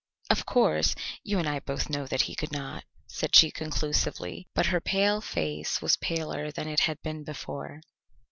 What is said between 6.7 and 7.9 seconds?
had been before.